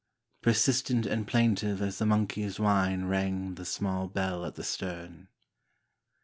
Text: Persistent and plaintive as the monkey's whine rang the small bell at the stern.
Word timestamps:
Persistent 0.41 1.05
and 1.05 1.27
plaintive 1.27 1.79
as 1.79 1.99
the 1.99 2.07
monkey's 2.07 2.59
whine 2.59 3.05
rang 3.05 3.53
the 3.53 3.65
small 3.65 4.07
bell 4.07 4.43
at 4.45 4.55
the 4.55 4.63
stern. 4.63 5.27